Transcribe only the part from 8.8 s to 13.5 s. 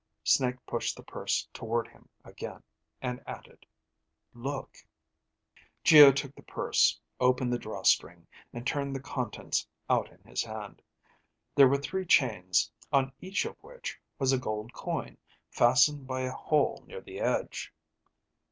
the contents out in his hand: there were three chains, on each